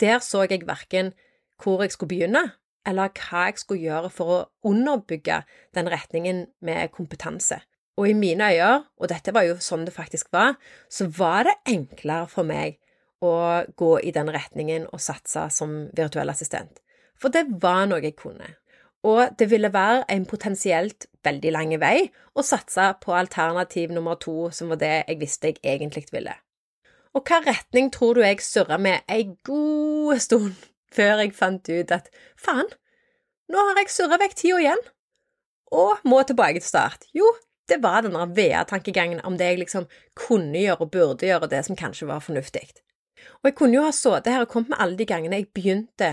Der 0.00 0.24
så 0.24 0.46
jeg 0.48 0.64
verken 0.66 1.12
hvor 1.60 1.84
jeg 1.84 1.92
skulle 1.92 2.14
begynne, 2.14 2.46
eller 2.86 3.12
hva 3.16 3.46
jeg 3.48 3.60
skulle 3.60 3.84
gjøre 3.84 4.10
for 4.12 4.34
å 4.34 4.70
underbygge 4.70 5.42
den 5.76 5.90
retningen 5.92 6.46
med 6.64 6.92
kompetanse. 6.94 7.60
Og 8.00 8.08
i 8.08 8.16
mine 8.16 8.46
øyne, 8.54 8.84
og 8.96 9.10
dette 9.12 9.34
var 9.36 9.44
jo 9.44 9.58
sånn 9.60 9.84
det 9.84 9.92
faktisk 9.96 10.30
var, 10.32 10.56
så 10.88 11.08
var 11.18 11.44
det 11.48 11.58
enklere 11.68 12.28
for 12.30 12.48
meg 12.48 12.78
å 13.20 13.34
gå 13.76 13.90
i 14.00 14.12
den 14.16 14.30
retningen 14.32 14.86
og 14.88 15.02
satse 15.04 15.48
som 15.52 15.90
virtuell 15.96 16.32
assistent. 16.32 16.80
For 17.20 17.32
det 17.32 17.44
var 17.60 17.84
noe 17.90 18.00
jeg 18.00 18.16
kunne. 18.16 18.54
Og 19.04 19.36
det 19.38 19.48
ville 19.50 19.72
være 19.72 20.04
en 20.12 20.26
potensielt 20.28 21.06
veldig 21.24 21.52
lang 21.52 21.74
vei 21.80 22.08
å 22.36 22.44
satse 22.44 22.86
på 23.00 23.14
alternativ 23.16 23.92
nummer 23.92 24.16
to, 24.20 24.50
som 24.52 24.72
var 24.72 24.80
det 24.80 24.94
jeg 24.96 25.20
visste 25.20 25.52
jeg 25.52 25.60
egentlig 25.64 26.06
ville. 26.12 26.34
Og 27.16 27.24
hva 27.26 27.40
retning 27.42 27.90
tror 27.92 28.16
du 28.16 28.22
jeg 28.22 28.42
surra 28.44 28.78
med 28.78 29.02
ei 29.10 29.24
god 29.44 30.20
stund 30.22 30.68
før 30.94 31.22
jeg 31.22 31.36
fant 31.36 31.70
ut 31.70 31.94
at 31.94 32.10
faen, 32.38 32.68
nå 33.50 33.62
har 33.68 33.80
jeg 33.82 33.92
surra 33.92 34.18
vekk 34.20 34.36
tida 34.38 34.60
igjen, 34.62 34.82
og 35.74 36.02
må 36.06 36.22
tilbake 36.26 36.60
til 36.60 36.68
start? 36.68 37.06
Jo, 37.14 37.26
det 37.70 37.78
var 37.82 38.02
den 38.02 38.16
VA-tankegangen 38.36 39.22
om 39.26 39.36
det 39.38 39.52
jeg 39.52 39.62
liksom 39.62 39.86
kunne 40.18 40.58
gjøre 40.58 40.86
og 40.86 40.92
burde 40.94 41.28
gjøre, 41.28 41.50
det 41.50 41.64
som 41.66 41.78
kanskje 41.78 42.08
var 42.10 42.22
fornuftig. 42.24 42.66
Og 43.40 43.50
jeg 43.50 43.56
kunne 43.58 43.76
jo 43.76 43.84
ha 43.86 43.92
sittet 43.94 44.32
her 44.32 44.46
og 44.46 44.50
kommet 44.52 44.72
med 44.72 44.80
alle 44.82 44.98
de 44.98 45.06
gangene 45.06 45.38
jeg 45.38 45.50
begynte 45.54 46.10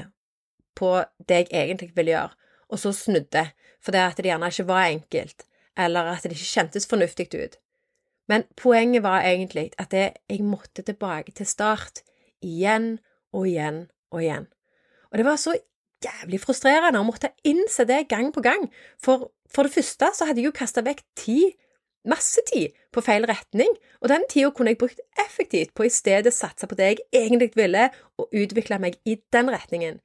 på 0.77 0.91
det 1.29 1.47
jeg 1.47 1.53
egentlig 1.53 1.91
ville 1.95 2.13
gjøre, 2.13 2.33
og 2.69 2.81
så 2.81 2.91
snudde, 2.93 3.47
fordi 3.81 4.01
at 4.03 4.17
det 4.19 4.29
gjerne 4.29 4.51
ikke 4.51 4.67
var 4.67 4.91
enkelt, 4.91 5.47
eller 5.77 6.11
at 6.11 6.25
det 6.25 6.35
ikke 6.35 6.51
kjentes 6.51 6.89
fornuftig 6.89 7.29
ut. 7.33 7.57
Men 8.27 8.43
poenget 8.59 9.03
var 9.03 9.23
egentlig 9.23 9.71
at 9.79 9.93
jeg 9.93 10.43
måtte 10.43 10.83
tilbake 10.83 11.31
til 11.31 11.47
start, 11.47 12.03
igjen 12.43 12.97
og 13.31 13.47
igjen 13.47 13.85
og 14.11 14.21
igjen. 14.21 14.47
Og 15.17 15.23
det 15.23 15.25
var 15.25 15.39
så 15.41 15.55
jævlig 16.05 16.37
frustrerende 16.43 17.01
å 17.01 17.05
måtte 17.07 17.31
innse 17.47 17.87
det 17.89 18.03
gang 18.11 18.29
på 18.29 18.43
gang, 18.45 18.67
for 19.01 19.31
for 19.49 19.63
det 19.63 19.73
første 19.73 20.09
så 20.13 20.25
hadde 20.27 20.41
jeg 20.43 20.49
jo 20.49 20.55
kasta 20.55 20.83
vekk 20.83 20.99
tid, 21.17 21.55
masse 22.05 22.41
tid, 22.51 22.75
på 22.93 23.01
feil 23.01 23.23
retning, 23.25 23.71
og 24.03 24.11
den 24.11 24.25
tida 24.29 24.51
kunne 24.51 24.73
jeg 24.73 24.79
brukt 24.81 24.99
effektivt 25.23 25.71
på 25.73 25.87
i 25.87 25.91
stedet 25.91 26.33
satse 26.35 26.67
på 26.67 26.75
det 26.75 26.89
jeg 26.91 26.99
egentlig 27.15 27.53
ville, 27.55 27.87
og 28.19 28.27
utvikle 28.35 28.77
meg 28.83 28.99
i 29.07 29.15
den 29.33 29.49
retningen. 29.49 30.01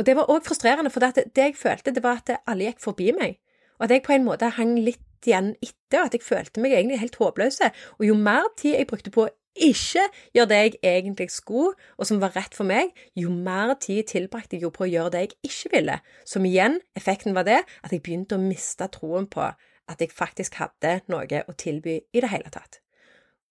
Og 0.00 0.08
det 0.08 0.16
var 0.16 0.32
òg 0.32 0.48
frustrerende, 0.48 0.90
for 0.90 1.04
det, 1.04 1.28
det 1.36 1.46
jeg 1.50 1.60
følte, 1.60 1.92
det 1.92 2.02
var 2.02 2.24
at 2.24 2.40
alle 2.48 2.70
gikk 2.70 2.80
forbi 2.80 3.12
meg, 3.20 3.36
og 3.78 3.84
at 3.86 3.94
jeg 3.94 4.04
på 4.08 4.16
en 4.16 4.24
måte 4.24 4.50
hang 4.56 4.74
litt 4.80 5.28
igjen 5.28 5.52
etter, 5.60 6.00
og 6.00 6.08
at 6.08 6.16
jeg 6.16 6.24
følte 6.24 6.64
meg 6.64 6.72
egentlig 6.72 7.00
helt 7.02 7.20
håpløs. 7.20 7.60
Og 8.00 8.08
jo 8.08 8.16
mer 8.16 8.48
tid 8.56 8.78
jeg 8.78 8.88
brukte 8.88 9.12
på 9.12 9.28
ikke 9.58 10.04
gjør 10.34 10.46
det 10.50 10.58
jeg 10.60 10.76
egentlig 10.82 11.30
skulle, 11.34 11.74
og 11.98 12.06
som 12.06 12.20
var 12.22 12.36
rett 12.36 12.54
for 12.54 12.68
meg, 12.68 12.92
jo 13.18 13.32
mer 13.32 13.74
tid 13.82 14.06
tilbrakte 14.10 14.56
jeg 14.56 14.66
jo 14.66 14.70
på 14.74 14.86
å 14.86 14.90
gjøre 14.90 15.12
det 15.14 15.24
jeg 15.24 15.34
ikke 15.50 15.72
ville. 15.74 15.98
Som 16.26 16.46
igjen, 16.46 16.78
effekten 16.96 17.34
var 17.34 17.48
det 17.48 17.60
at 17.82 17.92
jeg 17.92 18.02
begynte 18.04 18.38
å 18.38 18.42
miste 18.42 18.88
troen 18.94 19.28
på 19.30 19.48
at 19.90 20.00
jeg 20.02 20.14
faktisk 20.14 20.60
hadde 20.60 21.00
noe 21.10 21.42
å 21.48 21.56
tilby 21.58 21.98
i 21.98 22.22
det 22.22 22.30
hele 22.30 22.52
tatt. 22.52 22.78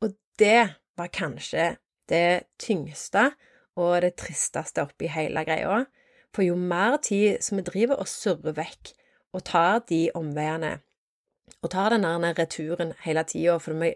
Og 0.04 0.16
det 0.40 0.70
var 1.00 1.12
kanskje 1.14 1.74
det 2.10 2.50
tyngste 2.62 3.32
og 3.80 4.00
det 4.04 4.16
tristeste 4.20 4.84
oppi 4.84 5.10
hele 5.12 5.44
greia. 5.48 5.84
For 6.36 6.46
jo 6.46 6.56
mer 6.56 7.00
tid 7.04 7.44
som 7.44 7.60
vi 7.60 7.66
driver 7.68 8.00
og 8.02 8.10
surrer 8.10 8.56
vekk 8.58 8.94
og 9.36 9.46
tar 9.46 9.84
de 9.90 10.08
omveiene 10.18 10.78
og 11.62 11.72
tar 11.74 11.92
den 11.92 12.06
der 12.08 12.38
returen 12.38 12.94
hele 13.04 13.24
tida, 13.28 13.58
for, 13.60 13.74
vi 13.76 13.94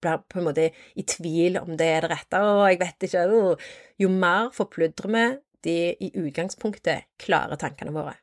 blir 0.00 0.20
på 0.28 0.38
en 0.38 0.46
måte 0.46 0.68
i 0.94 1.02
tvil 1.02 1.58
om 1.58 1.76
det 1.76 1.88
er 1.88 2.04
det 2.04 2.12
rette, 2.14 2.42
og 2.42 2.66
jeg 2.70 2.80
vet 2.82 3.08
ikke 3.08 3.24
uh, 3.30 3.70
Jo 3.98 4.08
mer 4.08 4.50
forpludrer 4.54 5.10
vi 5.14 5.24
de 5.64 5.78
i 6.00 6.10
utgangspunktet 6.18 7.08
klare 7.18 7.56
tankene 7.58 7.94
våre. 7.94 8.14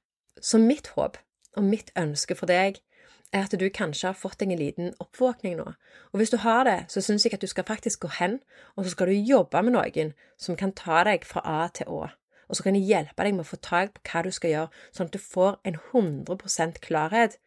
Så 0.42 0.60
mitt 0.60 0.88
håp 0.96 1.18
og 1.58 1.64
mitt 1.64 1.92
ønske 1.98 2.36
for 2.36 2.48
deg 2.48 2.80
er 3.34 3.46
at 3.46 3.54
du 3.60 3.68
kanskje 3.70 4.10
har 4.10 4.18
fått 4.18 4.40
deg 4.42 4.54
en 4.54 4.62
liten 4.62 4.94
oppvåkning 5.00 5.58
nå. 5.60 5.68
Og 6.12 6.22
hvis 6.22 6.32
du 6.34 6.40
har 6.42 6.64
det, 6.66 6.80
så 6.90 7.02
syns 7.04 7.26
jeg 7.26 7.36
at 7.36 7.44
du 7.44 7.48
skal 7.48 7.68
faktisk 7.68 8.06
gå 8.06 8.12
hen, 8.20 8.40
og 8.76 8.86
så 8.86 8.96
skal 8.96 9.12
du 9.12 9.14
jobbe 9.14 9.62
med 9.64 9.76
noen 9.76 10.16
som 10.38 10.58
kan 10.58 10.74
ta 10.74 11.04
deg 11.08 11.28
fra 11.28 11.44
A 11.46 11.68
til 11.74 11.92
Å. 11.92 12.08
Og 12.50 12.58
så 12.58 12.66
kan 12.66 12.74
de 12.74 12.82
hjelpe 12.82 13.24
deg 13.24 13.36
med 13.38 13.46
å 13.46 13.52
få 13.52 13.60
tak 13.62 13.94
på 13.94 14.02
hva 14.10 14.24
du 14.26 14.32
skal 14.34 14.54
gjøre, 14.56 14.82
sånn 14.96 15.12
at 15.12 15.14
du 15.14 15.22
får 15.22 15.60
en 15.70 15.78
100% 15.78 16.82
klarhet 16.82 17.38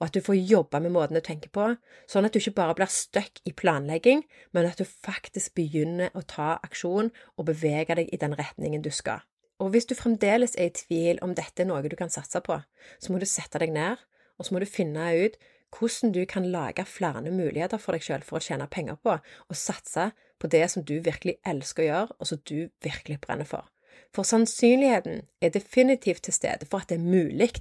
og 0.00 0.06
at 0.08 0.16
du 0.16 0.24
får 0.24 0.38
jobbe 0.48 0.80
med 0.80 0.94
måten 0.94 1.18
du 1.18 1.22
tenker 1.24 1.52
på, 1.52 1.66
sånn 2.08 2.26
at 2.26 2.32
du 2.32 2.40
ikke 2.40 2.56
bare 2.56 2.76
blir 2.78 2.90
stuck 2.90 3.42
i 3.44 3.52
planlegging, 3.52 4.24
men 4.56 4.68
at 4.68 4.80
du 4.80 4.88
faktisk 4.88 5.54
begynner 5.60 6.14
å 6.16 6.24
ta 6.24 6.54
aksjon 6.64 7.12
og 7.36 7.48
bevege 7.50 7.98
deg 8.00 8.08
i 8.08 8.20
den 8.20 8.34
retningen 8.38 8.82
du 8.82 8.90
skal. 8.94 9.20
Og 9.60 9.74
hvis 9.74 9.84
du 9.90 9.92
fremdeles 9.94 10.56
er 10.56 10.70
i 10.70 10.76
tvil 10.76 11.20
om 11.20 11.34
dette 11.36 11.62
er 11.62 11.68
noe 11.68 11.84
du 11.84 11.96
kan 12.00 12.12
satse 12.12 12.40
på, 12.40 12.56
så 12.96 13.12
må 13.12 13.20
du 13.20 13.28
sette 13.28 13.60
deg 13.60 13.74
ned, 13.76 14.00
og 14.40 14.48
så 14.48 14.56
må 14.56 14.62
du 14.62 14.68
finne 14.68 15.10
ut 15.20 15.36
hvordan 15.76 16.14
du 16.16 16.24
kan 16.26 16.48
lage 16.50 16.82
flere 16.88 17.30
muligheter 17.30 17.78
for 17.78 17.94
deg 17.94 18.02
selv 18.02 18.26
for 18.26 18.40
å 18.40 18.42
tjene 18.42 18.66
penger 18.72 18.96
på, 19.04 19.18
og 19.20 19.58
satse 19.58 20.10
på 20.40 20.48
det 20.50 20.64
som 20.72 20.82
du 20.82 20.96
virkelig 21.04 21.36
elsker 21.46 21.84
å 21.84 21.90
gjøre, 21.90 22.16
og 22.18 22.26
som 22.26 22.40
du 22.48 22.70
virkelig 22.82 23.20
brenner 23.20 23.46
for. 23.46 23.68
For 24.16 24.26
sannsynligheten 24.26 25.22
er 25.44 25.52
definitivt 25.54 26.24
til 26.26 26.34
stede 26.34 26.66
for 26.66 26.82
at 26.82 26.90
det 26.90 26.98
er 26.98 27.04
mulig, 27.04 27.52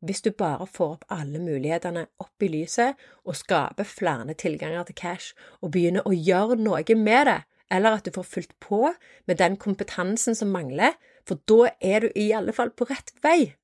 hvis 0.00 0.22
du 0.22 0.30
bare 0.30 0.66
får 0.66 0.94
opp 0.96 1.04
alle 1.14 1.40
mulighetene 1.42 2.06
opp 2.22 2.44
i 2.44 2.50
lyset 2.52 2.98
og 3.24 3.36
skaper 3.38 3.88
flere 3.88 4.34
tilganger 4.38 4.86
til 4.88 4.98
cash 4.98 5.46
og 5.60 5.72
begynner 5.74 6.06
å 6.06 6.14
gjøre 6.14 6.58
noe 6.60 6.98
med 6.98 7.26
det, 7.30 7.38
eller 7.70 7.98
at 7.98 8.06
du 8.06 8.14
får 8.14 8.28
fulgt 8.32 8.54
på 8.64 8.92
med 9.26 9.40
den 9.40 9.56
kompetansen 9.60 10.36
som 10.38 10.52
mangler, 10.54 10.94
for 11.26 11.40
da 11.50 11.72
er 11.80 12.06
du 12.06 12.12
i 12.14 12.30
alle 12.32 12.54
fall 12.56 12.70
på 12.70 12.88
rett 12.88 13.12
vei. 13.22 13.54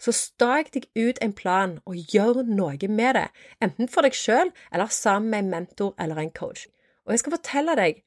Så 0.00 0.12
stak 0.12 0.70
deg 0.74 0.86
ut 0.96 1.18
en 1.24 1.32
plan 1.36 1.78
og 1.88 1.96
gjør 2.12 2.42
noe 2.46 2.88
med 2.88 3.16
det, 3.16 3.26
enten 3.64 3.88
for 3.88 4.06
deg 4.06 4.16
sjøl 4.16 4.52
eller 4.70 4.92
sammen 4.92 5.30
med 5.32 5.44
en 5.44 5.50
mentor 5.56 5.94
eller 5.98 6.20
en 6.20 6.32
coach. 6.32 6.66
Og 7.06 7.14
jeg 7.14 7.24
skal 7.24 7.36
fortelle 7.38 7.76
deg 7.80 8.02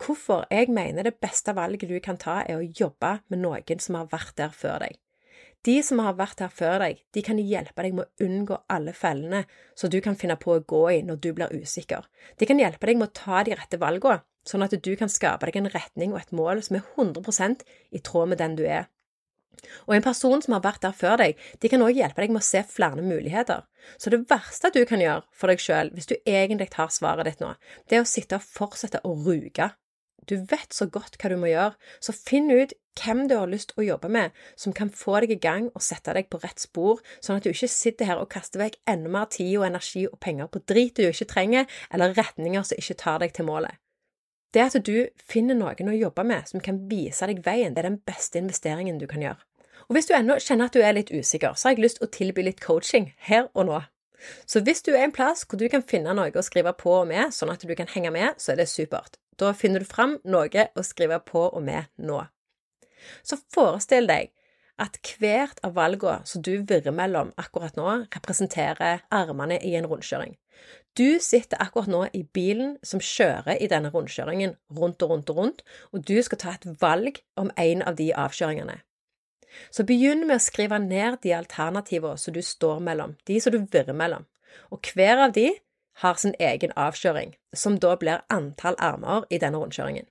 hvorfor 0.00 0.46
jeg 0.48 0.70
mener 0.72 1.04
det 1.04 1.18
beste 1.20 1.52
valget 1.52 1.90
du 1.90 1.98
kan 2.00 2.16
ta, 2.16 2.40
er 2.48 2.56
å 2.56 2.64
jobbe 2.64 3.18
med 3.28 3.42
noen 3.42 3.82
som 3.82 3.98
har 3.98 4.08
vært 4.08 4.38
der 4.40 4.54
før 4.54 4.80
deg. 4.86 4.96
De 5.68 5.74
som 5.84 6.00
har 6.00 6.14
vært 6.16 6.40
her 6.40 6.52
før 6.56 6.78
deg, 6.80 7.00
de 7.12 7.20
kan 7.24 7.36
hjelpe 7.36 7.84
deg 7.84 7.96
med 7.96 8.06
å 8.06 8.24
unngå 8.24 8.56
alle 8.72 8.94
fellene 8.96 9.42
som 9.76 9.90
du 9.92 9.98
kan 10.00 10.16
finne 10.16 10.38
på 10.40 10.54
å 10.54 10.62
gå 10.64 10.80
i 10.94 11.02
når 11.04 11.18
du 11.20 11.34
blir 11.36 11.52
usikker. 11.52 12.06
De 12.40 12.48
kan 12.48 12.60
hjelpe 12.62 12.88
deg 12.88 12.96
med 13.00 13.10
å 13.10 13.16
ta 13.18 13.42
de 13.44 13.58
rette 13.58 13.80
valgene, 13.80 14.22
sånn 14.48 14.64
at 14.64 14.72
du 14.72 14.94
kan 14.96 15.12
skape 15.12 15.50
deg 15.50 15.58
en 15.60 15.68
retning 15.74 16.14
og 16.14 16.22
et 16.22 16.32
mål 16.32 16.62
som 16.64 16.78
er 16.78 16.86
100% 16.96 17.66
i 17.92 18.00
tråd 18.00 18.32
med 18.32 18.40
den 18.40 18.56
du 18.56 18.64
er. 18.64 18.88
Og 19.84 19.92
en 19.92 20.04
person 20.04 20.40
som 20.40 20.54
har 20.56 20.64
vært 20.64 20.80
der 20.86 20.96
før 20.96 21.18
deg, 21.20 21.36
de 21.60 21.68
kan 21.68 21.84
også 21.84 21.98
hjelpe 21.98 22.24
deg 22.24 22.32
med 22.32 22.40
å 22.40 22.46
se 22.48 22.62
flere 22.64 23.04
muligheter. 23.04 23.66
Så 24.00 24.12
det 24.12 24.22
verste 24.30 24.72
du 24.72 24.80
kan 24.88 25.02
gjøre 25.02 25.26
for 25.36 25.52
deg 25.52 25.60
sjøl, 25.60 25.92
hvis 25.92 26.08
du 26.08 26.16
egentlig 26.24 26.70
har 26.72 26.88
svaret 26.94 27.28
ditt 27.28 27.44
nå, 27.44 27.52
det 27.90 27.98
er 27.98 28.06
å 28.06 28.08
sitte 28.08 28.40
og 28.40 28.46
fortsette 28.46 29.02
å 29.04 29.12
ruge 29.26 29.68
du 30.28 30.36
vet 30.50 30.74
så 30.74 30.86
godt 30.90 31.18
hva 31.20 31.30
du 31.32 31.36
må 31.40 31.50
gjøre, 31.50 31.76
så 32.02 32.14
finn 32.16 32.50
ut 32.50 32.74
hvem 33.00 33.26
du 33.30 33.36
har 33.38 33.48
lyst 33.48 33.70
til 33.72 33.82
å 33.82 33.86
jobbe 33.86 34.10
med, 34.12 34.34
som 34.58 34.74
kan 34.76 34.90
få 34.92 35.20
deg 35.22 35.36
i 35.36 35.40
gang 35.40 35.68
og 35.70 35.84
sette 35.84 36.14
deg 36.16 36.28
på 36.30 36.40
rett 36.42 36.60
spor, 36.60 37.00
sånn 37.22 37.38
at 37.38 37.46
du 37.46 37.52
ikke 37.52 37.70
sitter 37.70 38.10
her 38.10 38.22
og 38.22 38.30
kaster 38.32 38.60
vekk 38.60 38.80
enda 38.90 39.12
mer 39.12 39.30
tid 39.32 39.54
og 39.60 39.68
energi 39.70 40.06
og 40.08 40.18
penger 40.20 40.50
på 40.50 40.62
drit 40.68 40.98
du 40.98 41.06
ikke 41.06 41.30
trenger, 41.30 41.70
eller 41.94 42.16
retninger 42.18 42.66
som 42.66 42.82
ikke 42.82 42.98
tar 43.04 43.22
deg 43.24 43.36
til 43.36 43.48
målet. 43.48 43.78
Det 44.50 44.64
at 44.64 44.80
du 44.82 45.06
finner 45.30 45.54
noen 45.54 45.92
å 45.92 45.94
jobbe 45.94 46.24
med 46.26 46.48
som 46.50 46.62
kan 46.62 46.82
vise 46.90 47.26
deg 47.30 47.44
veien, 47.46 47.74
det 47.74 47.84
er 47.84 47.92
den 47.92 48.02
beste 48.02 48.40
investeringen 48.42 48.98
du 48.98 49.06
kan 49.10 49.22
gjøre. 49.22 49.38
Og 49.86 49.96
hvis 49.96 50.06
du 50.06 50.14
ennå 50.14 50.36
kjenner 50.42 50.68
at 50.68 50.74
du 50.74 50.82
er 50.82 50.94
litt 50.94 51.10
usikker, 51.10 51.54
så 51.54 51.68
har 51.68 51.76
jeg 51.76 51.84
lyst 51.84 52.00
til 52.00 52.06
å 52.06 52.14
tilby 52.14 52.44
litt 52.46 52.60
coaching 52.62 53.12
her 53.26 53.48
og 53.54 53.66
nå. 53.70 53.80
Så 54.46 54.60
hvis 54.66 54.82
du 54.86 54.92
er 54.92 55.06
en 55.06 55.14
plass 55.14 55.46
hvor 55.48 55.58
du 55.58 55.66
kan 55.72 55.82
finne 55.86 56.12
noe 56.14 56.30
å 56.30 56.44
skrive 56.44 56.74
på 56.78 56.92
og 57.00 57.08
med, 57.10 57.32
sånn 57.34 57.52
at 57.54 57.64
du 57.64 57.72
kan 57.78 57.90
henge 57.90 58.12
med, 58.14 58.36
så 58.38 58.52
er 58.52 58.60
det 58.60 58.68
supert. 58.70 59.16
Da 59.40 59.54
finner 59.56 59.80
du 59.80 59.88
fram 59.88 60.18
noe 60.28 60.66
å 60.76 60.84
skrive 60.84 61.20
på 61.24 61.46
og 61.48 61.62
med 61.64 61.88
nå. 61.96 62.20
Så 63.24 63.40
forestill 63.54 64.08
deg 64.10 64.34
at 64.80 64.96
hvert 65.20 65.60
av 65.64 65.74
valgene 65.76 66.26
som 66.28 66.42
du 66.44 66.52
virrer 66.68 66.92
mellom 66.92 67.32
akkurat 67.40 67.76
nå, 67.76 67.88
representerer 68.14 69.04
armene 69.12 69.58
i 69.64 69.74
en 69.76 69.88
rundkjøring. 69.88 70.36
Du 70.96 71.20
sitter 71.22 71.60
akkurat 71.62 71.88
nå 71.88 72.02
i 72.16 72.22
bilen 72.36 72.76
som 72.84 73.00
kjører 73.00 73.60
i 73.60 73.68
denne 73.70 73.92
rundkjøringen 73.94 74.56
rundt 74.76 75.02
og 75.04 75.14
rundt 75.14 75.32
og 75.32 75.40
rundt, 75.40 75.64
og 75.92 76.04
du 76.08 76.16
skal 76.24 76.40
ta 76.40 76.54
et 76.56 76.68
valg 76.80 77.20
om 77.40 77.52
en 77.56 77.84
av 77.86 77.96
de 78.00 78.10
avkjøringene. 78.16 78.80
Så 79.74 79.84
begynn 79.86 80.26
med 80.26 80.38
å 80.38 80.44
skrive 80.44 80.78
ned 80.82 81.20
de 81.24 81.34
alternativene 81.34 82.18
som 82.20 82.34
du 82.34 82.42
står 82.44 82.82
mellom, 82.86 83.16
de 83.26 83.40
som 83.42 83.54
du 83.54 83.64
virrer 83.72 83.96
mellom, 83.96 84.26
og 84.70 84.92
hver 84.94 85.26
av 85.26 85.34
de 85.34 85.48
har 86.02 86.14
sin 86.14 86.34
egen 86.38 86.72
avkjøring, 86.76 87.34
som 87.54 87.78
da 87.78 87.96
blir 87.96 88.22
antall 88.30 88.78
armer 88.78 89.26
i 89.30 89.38
denne 89.38 89.58
rundkjøringen. 89.60 90.06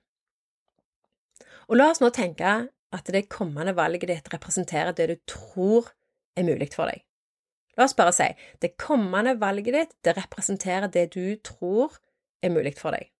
Og 1.68 1.78
la 1.78 1.90
oss 1.90 2.02
nå 2.02 2.10
tenke 2.14 2.54
at 2.90 3.12
det 3.14 3.28
kommende 3.30 3.76
valget 3.78 4.08
ditt 4.10 4.32
representerer 4.32 4.92
det 4.92 5.06
du 5.10 5.16
tror 5.30 5.92
er 6.36 6.46
mulig 6.46 6.72
for 6.74 6.90
deg. 6.90 7.04
La 7.78 7.86
oss 7.86 7.96
bare 7.96 8.12
si 8.12 8.26
det 8.62 8.76
kommende 8.80 9.36
valget 9.40 9.76
ditt 9.76 9.94
det 10.04 10.16
representerer 10.18 10.90
det 10.90 11.12
du 11.14 11.36
tror 11.46 11.96
er 12.42 12.52
mulig 12.52 12.74
for 12.78 12.96
deg. 12.96 13.10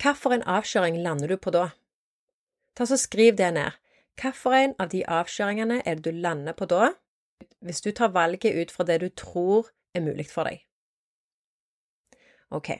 Hvilken 0.00 0.42
avkjøring 0.48 0.98
lander 1.04 1.28
du 1.28 1.36
på 1.36 1.52
da? 1.54 1.70
Ta 2.74 2.86
så 2.86 2.96
Skriv 2.96 3.36
det 3.36 3.52
ned. 3.54 3.76
Hvilken 4.20 4.74
av 4.80 4.90
de 4.92 5.04
avkjøringene 5.04 5.82
er 5.84 6.00
det 6.00 6.10
du 6.10 6.18
lander 6.24 6.56
på 6.56 6.66
da, 6.68 6.94
hvis 7.64 7.80
du 7.84 7.92
tar 7.92 8.12
valget 8.12 8.56
ut 8.56 8.72
fra 8.72 8.84
det 8.84 9.00
du 9.00 9.08
tror 9.08 9.70
er 9.94 10.04
mulig 10.04 10.26
for 10.32 10.48
deg? 10.48 10.64
Ok, 12.50 12.70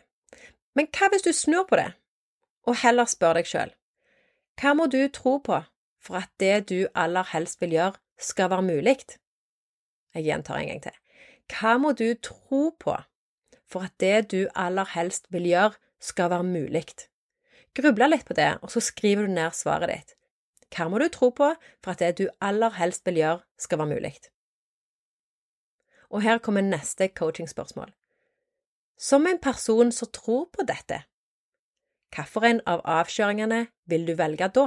men 0.74 0.88
hva 0.90 1.10
hvis 1.12 1.26
du 1.26 1.32
snur 1.36 1.66
på 1.68 1.78
det, 1.78 1.92
og 2.66 2.78
heller 2.82 3.08
spør 3.10 3.38
deg 3.38 3.48
sjøl, 3.48 3.74
hva 4.60 4.74
må 4.76 4.86
du 4.92 5.00
tro 5.08 5.38
på 5.40 5.62
for 6.00 6.20
at 6.20 6.30
det 6.40 6.70
du 6.70 6.88
aller 6.94 7.26
helst 7.32 7.60
vil 7.62 7.76
gjøre, 7.76 8.00
skal 8.20 8.50
være 8.52 8.66
mulig? 8.66 8.96
Jeg 10.14 10.26
gjentar 10.26 10.58
en 10.58 10.68
gang 10.68 10.82
til. 10.84 10.96
Hva 11.50 11.76
må 11.80 11.92
du 11.96 12.08
tro 12.22 12.70
på 12.78 12.96
for 13.70 13.86
at 13.86 13.94
det 14.02 14.30
du 14.32 14.48
aller 14.58 14.88
helst 14.94 15.30
vil 15.30 15.46
gjøre, 15.48 15.78
skal 16.00 16.30
være 16.32 16.48
mulig? 16.48 16.84
Gruble 17.76 18.08
litt 18.10 18.26
på 18.26 18.34
det, 18.34 18.56
og 18.62 18.72
så 18.72 18.82
skriver 18.82 19.28
du 19.28 19.34
ned 19.36 19.54
svaret 19.54 19.92
ditt. 19.92 20.16
Hva 20.74 20.88
må 20.90 20.98
du 21.02 21.08
tro 21.10 21.30
på 21.34 21.52
for 21.82 21.92
at 21.92 22.02
det 22.02 22.18
du 22.18 22.26
aller 22.40 22.74
helst 22.78 23.06
vil 23.06 23.20
gjøre, 23.20 23.42
skal 23.58 23.80
være 23.82 23.94
mulig? 23.94 24.14
Og 26.10 26.22
her 26.22 26.38
kommer 26.42 26.66
neste 26.66 27.08
coachingspørsmål. 27.08 27.92
Som 29.00 29.26
en 29.26 29.38
person 29.38 29.92
som 29.92 30.08
tror 30.12 30.50
på 30.52 30.64
dette, 30.68 30.98
hvilken 32.12 32.58
av 32.68 32.82
avkjøringene 32.84 33.62
vil 33.88 34.02
du 34.04 34.12
velge 34.18 34.50
da? 34.52 34.66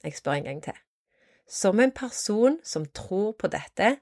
Jeg 0.00 0.16
spør 0.16 0.38
en 0.38 0.46
gang 0.46 0.62
til. 0.64 0.78
Som 1.44 1.82
en 1.84 1.92
person 1.92 2.56
som 2.64 2.86
tror 2.96 3.34
på 3.36 3.50
dette, 3.52 3.98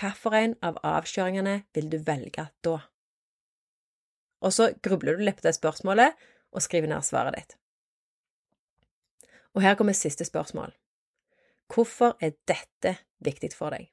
hvilken 0.00 0.54
av 0.64 0.78
avkjøringene 0.80 1.58
vil 1.76 1.90
du 1.92 1.98
velge 2.06 2.46
da? 2.64 2.78
Og 4.40 4.56
så 4.56 4.70
grubler 4.80 5.20
du 5.20 5.26
litt 5.26 5.36
på 5.42 5.44
det 5.44 5.52
spørsmålet 5.58 6.16
og 6.56 6.64
skriver 6.64 6.88
ned 6.88 7.04
svaret 7.04 7.36
ditt. 7.36 7.52
Og 9.52 9.60
her 9.60 9.76
kommer 9.76 9.92
siste 9.92 10.24
spørsmål. 10.24 10.72
Hvorfor 11.68 12.16
er 12.24 12.32
dette 12.48 12.96
viktig 13.20 13.52
for 13.52 13.76
deg? 13.76 13.92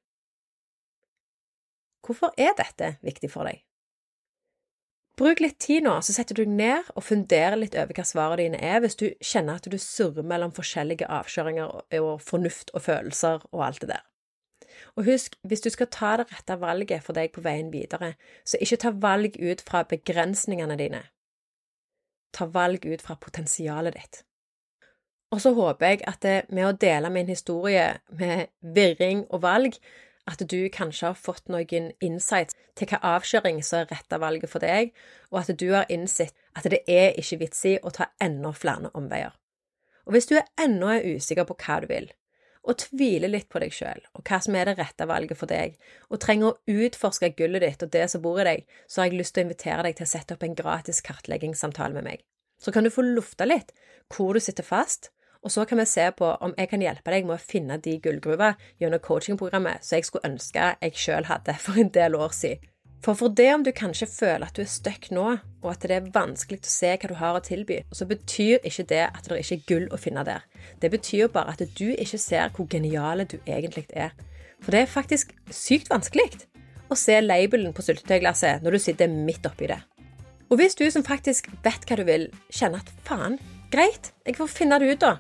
Hvorfor 2.08 2.32
er 2.40 2.56
dette 2.56 2.96
viktig 3.04 3.32
for 3.36 3.52
deg? 3.52 3.66
Bruk 5.20 5.44
litt 5.44 5.60
tid 5.62 5.86
nå, 5.86 6.00
så 6.02 6.16
setter 6.16 6.34
du 6.34 6.42
deg 6.42 6.54
ned 6.58 6.88
og 6.96 7.06
funderer 7.06 7.60
litt 7.60 7.76
over 7.78 7.94
hva 7.94 8.06
svarene 8.08 8.40
dine 8.42 8.62
er, 8.66 8.80
hvis 8.82 8.98
du 8.98 9.06
kjenner 9.22 9.60
at 9.60 9.70
du 9.70 9.78
surrer 9.78 10.26
mellom 10.26 10.54
forskjellige 10.56 11.06
avkjøringer 11.06 12.00
og 12.00 12.16
fornuft 12.26 12.74
og 12.74 12.88
følelser 12.88 13.46
og 13.52 13.66
alt 13.68 13.84
det 13.84 13.92
der. 13.94 14.02
Og 14.98 15.06
husk, 15.06 15.38
hvis 15.46 15.62
du 15.62 15.70
skal 15.70 15.90
ta 15.94 16.16
det 16.18 16.28
rette 16.32 16.58
valget 16.62 17.06
for 17.06 17.14
deg 17.18 17.30
på 17.34 17.44
veien 17.46 17.70
videre, 17.74 18.14
så 18.46 18.58
ikke 18.62 18.82
ta 18.82 18.94
valg 19.06 19.38
ut 19.38 19.62
fra 19.66 19.84
begrensningene 19.90 20.78
dine. 20.82 21.04
Ta 22.34 22.50
valg 22.50 22.86
ut 22.86 23.02
fra 23.06 23.18
potensialet 23.22 23.94
ditt. 23.98 24.24
Og 25.34 25.42
så 25.42 25.54
håper 25.58 25.88
jeg 25.88 26.02
at 26.10 26.22
det, 26.26 26.36
med 26.54 26.68
å 26.68 26.76
dele 26.78 27.10
min 27.14 27.30
historie 27.30 27.86
med 28.18 28.50
virring 28.76 29.26
og 29.30 29.42
valg, 29.46 29.78
at 30.30 30.40
du 30.40 30.70
kanskje 30.72 31.10
har 31.12 31.20
fått 31.20 31.50
noen 31.52 31.92
insights 32.04 32.56
til 32.80 32.90
hva 32.90 33.00
avkjøring 33.18 33.62
som 33.66 33.84
er 33.84 33.92
rette 33.92 34.20
valget 34.22 34.52
for 34.52 34.64
deg, 34.64 34.94
og 35.32 35.44
at 35.44 35.54
du 35.60 35.70
har 35.74 35.90
innsett 35.92 36.36
at 36.56 36.68
det 36.72 36.84
er 36.88 37.18
ikke 37.20 37.42
vits 37.44 37.64
i 37.68 37.78
å 37.82 37.92
ta 37.94 38.10
enda 38.24 38.54
flere 38.56 38.92
omveier. 38.98 39.34
Og 40.08 40.16
hvis 40.16 40.28
du 40.30 40.36
er 40.40 40.50
ennå 40.60 41.00
usikker 41.16 41.48
på 41.48 41.58
hva 41.60 41.80
du 41.84 41.90
vil, 41.92 42.10
og 42.64 42.80
tviler 42.80 43.28
litt 43.28 43.50
på 43.52 43.60
deg 43.60 43.74
sjøl 43.76 44.00
og 44.16 44.22
hva 44.24 44.38
som 44.44 44.56
er 44.56 44.70
det 44.70 44.78
rette 44.78 45.08
valget 45.08 45.40
for 45.40 45.52
deg, 45.52 45.76
og 46.08 46.22
trenger 46.24 46.54
å 46.54 46.84
utforske 46.86 47.34
gullet 47.38 47.66
ditt 47.66 47.84
og 47.84 47.92
det 47.92 48.06
som 48.12 48.24
bor 48.24 48.40
i 48.40 48.48
deg, 48.48 48.62
så 48.88 49.02
har 49.02 49.10
jeg 49.10 49.20
lyst 49.20 49.36
til 49.36 49.44
å 49.44 49.48
invitere 49.50 49.84
deg 49.88 49.98
til 49.98 50.08
å 50.08 50.14
sette 50.14 50.38
opp 50.38 50.46
en 50.48 50.56
gratis 50.56 51.04
kartleggingssamtale 51.04 51.98
med 51.98 52.08
meg. 52.08 52.24
Så 52.64 52.72
kan 52.72 52.88
du 52.88 52.92
få 52.94 53.04
lufta 53.04 53.48
litt 53.48 53.74
hvor 54.14 54.36
du 54.36 54.40
sitter 54.44 54.64
fast, 54.64 55.12
og 55.44 55.52
så 55.52 55.66
kan 55.68 55.80
vi 55.82 55.86
se 55.86 56.06
på 56.16 56.30
om 56.46 56.54
jeg 56.58 56.70
kan 56.72 56.84
hjelpe 56.84 57.12
deg 57.12 57.26
med 57.28 57.36
å 57.36 57.44
finne 57.44 57.78
de 57.84 57.98
gullgruver 58.04 58.56
gjennom 58.80 59.02
coachingprogrammet 59.04 59.84
som 59.84 59.98
jeg 59.98 60.08
skulle 60.08 60.32
ønske 60.32 60.70
jeg 60.80 61.00
sjøl 61.00 61.28
hadde 61.28 61.58
for 61.66 61.80
en 61.80 61.92
del 61.94 62.16
år 62.16 62.36
siden. 62.36 62.70
For 63.04 63.20
for 63.20 63.34
det 63.36 63.50
om 63.52 63.64
du 63.66 63.74
kanskje 63.76 64.08
føler 64.08 64.46
at 64.48 64.56
du 64.56 64.62
er 64.64 64.70
stuck 64.72 65.10
nå, 65.12 65.26
og 65.60 65.66
at 65.74 65.84
det 65.84 65.92
er 65.98 66.06
vanskelig 66.16 66.62
å 66.64 66.70
se 66.72 66.94
hva 66.96 67.10
du 67.12 67.18
har 67.20 67.36
å 67.36 67.42
tilby, 67.44 67.82
så 67.92 68.08
betyr 68.08 68.64
ikke 68.64 68.86
det 68.88 69.02
at 69.10 69.28
det 69.28 69.42
ikke 69.42 69.58
er 69.58 69.66
gull 69.68 69.88
å 69.92 70.00
finne 70.00 70.24
der. 70.24 70.46
Det 70.80 70.88
betyr 70.94 71.28
bare 71.34 71.52
at 71.52 71.66
du 71.76 71.90
ikke 71.92 72.22
ser 72.22 72.54
hvor 72.56 72.70
geniale 72.72 73.26
du 73.28 73.36
egentlig 73.44 73.90
er. 73.92 74.16
For 74.64 74.72
det 74.72 74.86
er 74.86 74.94
faktisk 74.94 75.36
sykt 75.52 75.92
vanskelig 75.92 76.46
å 76.88 76.96
se 76.96 77.20
labelen 77.20 77.76
på 77.76 77.84
syltetøyglasset 77.84 78.64
når 78.64 78.78
du 78.78 78.84
sitter 78.86 79.12
midt 79.12 79.52
oppi 79.52 79.68
det. 79.74 79.82
Og 80.48 80.62
hvis 80.62 80.80
du 80.80 80.86
som 80.88 81.04
faktisk 81.04 81.52
vet 81.66 81.84
hva 81.90 82.00
du 82.00 82.06
vil, 82.08 82.30
kjenner 82.56 82.80
at 82.80 82.96
faen, 83.04 83.36
greit, 83.74 84.14
jeg 84.24 84.40
får 84.40 84.56
finne 84.62 84.80
det 84.80 84.96
ut, 84.96 85.04
da 85.04 85.18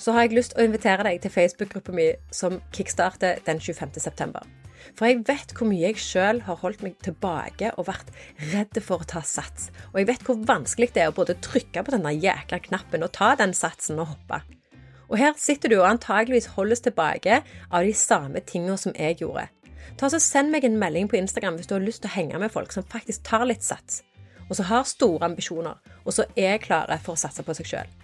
så 0.00 0.14
har 0.16 0.24
jeg 0.24 0.38
lyst 0.38 0.56
å 0.56 0.64
invitere 0.64 1.04
deg 1.04 1.20
til 1.20 1.32
Facebook-gruppa 1.34 1.92
mi 1.94 2.08
som 2.34 2.58
kickstarter 2.72 3.42
den 3.46 3.60
25. 3.60 4.00
september. 4.00 4.46
For 4.96 5.06
jeg 5.10 5.24
vet 5.28 5.52
hvor 5.56 5.68
mye 5.68 5.90
jeg 5.90 6.00
sjøl 6.00 6.40
har 6.46 6.60
holdt 6.62 6.82
meg 6.84 6.96
tilbake 7.04 7.74
og 7.76 7.88
vært 7.90 8.08
redd 8.52 8.80
for 8.84 9.02
å 9.02 9.08
ta 9.08 9.20
sats. 9.26 9.68
Og 9.92 10.00
jeg 10.00 10.08
vet 10.08 10.24
hvor 10.24 10.40
vanskelig 10.48 10.90
det 10.94 11.04
er 11.04 11.12
å 11.12 11.16
både 11.16 11.36
trykke 11.44 11.84
på 11.84 11.94
denne 11.94 12.14
jækla 12.16 12.62
knappen 12.64 13.04
og 13.04 13.12
ta 13.16 13.34
den 13.38 13.52
satsen 13.56 14.00
og 14.00 14.14
hoppe. 14.14 14.40
Og 15.10 15.18
her 15.18 15.34
sitter 15.38 15.72
du 15.72 15.80
og 15.80 15.88
antageligvis 15.90 16.52
holdes 16.54 16.84
tilbake 16.86 17.42
av 17.68 17.86
de 17.86 17.94
samme 17.96 18.40
tingene 18.46 18.78
som 18.80 18.94
jeg 18.96 19.20
gjorde. 19.20 19.48
Ta 19.98 20.08
så 20.08 20.20
Send 20.22 20.54
meg 20.54 20.64
en 20.64 20.78
melding 20.80 21.10
på 21.10 21.18
Instagram 21.18 21.58
hvis 21.58 21.68
du 21.68 21.74
har 21.76 21.84
lyst 21.84 22.04
til 22.04 22.12
å 22.12 22.14
henge 22.14 22.38
med 22.40 22.54
folk 22.54 22.72
som 22.72 22.86
faktisk 22.86 23.26
tar 23.26 23.44
litt 23.48 23.66
sats, 23.66 24.04
og 24.48 24.54
som 24.56 24.70
har 24.70 24.86
store 24.88 25.26
ambisjoner, 25.26 25.82
og 26.04 26.14
som 26.14 26.38
er 26.38 26.62
klare 26.62 27.00
for 27.02 27.18
å 27.18 27.20
satse 27.20 27.44
på 27.44 27.58
seg 27.58 27.74
sjøl. 27.74 27.99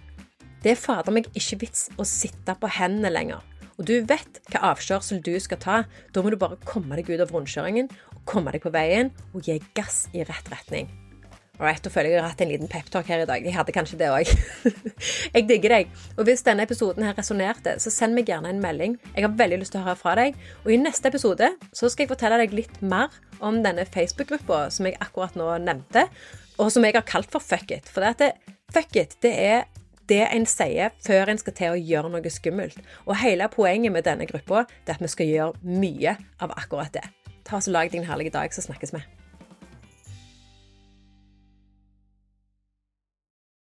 Det 0.63 0.73
er 0.73 0.79
fader 0.79 1.13
meg 1.13 1.29
ikke 1.37 1.61
vits 1.65 1.87
å 1.97 2.05
sitte 2.07 2.57
på 2.57 2.69
hendene 2.79 3.13
lenger. 3.13 3.43
Og 3.77 3.85
du 3.85 3.97
vet 4.09 4.39
hva 4.49 4.71
avkjørsel 4.73 5.21
du 5.25 5.35
skal 5.41 5.59
ta. 5.61 5.81
Da 6.13 6.23
må 6.23 6.33
du 6.33 6.39
bare 6.41 6.57
komme 6.65 6.97
deg 6.97 7.09
ut 7.11 7.21
av 7.21 7.33
rundkjøringen, 7.33 7.91
komme 8.27 8.53
deg 8.53 8.63
på 8.63 8.73
veien 8.73 9.13
og 9.33 9.45
gi 9.45 9.59
gass 9.77 10.07
i 10.17 10.25
rett 10.25 10.49
retning. 10.53 10.89
Alright, 11.57 11.81
da 11.81 11.89
føler 11.89 12.11
jeg 12.11 12.17
jeg 12.17 12.21
har 12.21 12.29
hatt 12.29 12.41
en 12.43 12.51
liten 12.51 12.69
peptalk 12.69 13.07
her 13.09 13.23
i 13.23 13.29
dag. 13.29 13.45
Jeg 13.45 13.55
hadde 13.55 13.73
kanskje 13.73 13.97
det 13.97 14.09
òg. 14.13 14.29
jeg 15.35 15.45
digger 15.49 15.73
deg. 15.73 15.95
Og 16.13 16.27
hvis 16.27 16.45
denne 16.45 16.67
episoden 16.67 17.05
her 17.05 17.15
resonnerte, 17.17 17.79
så 17.81 17.93
send 17.93 18.13
meg 18.13 18.29
gjerne 18.29 18.51
en 18.53 18.61
melding. 18.61 18.93
Jeg 19.15 19.25
har 19.25 19.33
veldig 19.39 19.57
lyst 19.63 19.73
til 19.73 19.81
å 19.81 19.87
høre 19.87 19.97
fra 19.97 20.13
deg. 20.19 20.37
Og 20.65 20.73
i 20.73 20.77
neste 20.77 21.09
episode 21.09 21.49
så 21.71 21.89
skal 21.89 22.05
jeg 22.05 22.11
fortelle 22.13 22.37
deg 22.43 22.53
litt 22.53 22.77
mer 22.85 23.13
om 23.41 23.63
denne 23.65 23.87
Facebook-gruppa 23.89 24.67
som 24.73 24.89
jeg 24.89 24.99
akkurat 25.01 25.33
nå 25.37 25.49
nevnte, 25.65 26.05
og 26.61 26.69
som 26.73 26.85
jeg 26.85 26.97
har 26.97 27.05
kalt 27.09 27.33
for 27.33 27.41
Fuck 27.41 27.73
it. 27.73 27.89
For 27.89 28.05
det 28.05 28.13
at 28.13 28.21
det, 28.21 28.55
fuck 28.73 28.93
it, 29.01 29.17
det 29.25 29.33
er 29.33 29.65
det 30.09 30.23
en 30.25 30.47
sier 30.49 30.95
før 31.05 31.31
en 31.31 31.41
skal 31.41 31.55
til 31.57 31.75
å 31.75 31.79
gjøre 31.79 32.11
noe 32.13 32.33
skummelt. 32.33 32.79
Og 33.05 33.19
hele 33.21 33.49
poenget 33.53 33.93
med 33.93 34.07
denne 34.07 34.27
gruppa 34.29 34.65
er 34.65 34.95
at 34.95 35.03
vi 35.03 35.11
skal 35.11 35.31
gjøre 35.31 35.77
mye 35.77 36.17
av 36.43 36.55
akkurat 36.57 36.93
det. 36.95 37.05
Ta 37.47 37.61
så 37.63 37.71
Lag 37.71 37.91
deg 37.91 38.01
en 38.01 38.09
herlig 38.09 38.33
dag, 38.35 38.51
så 38.53 38.63
snakkes 38.65 38.95
vi. 38.95 39.03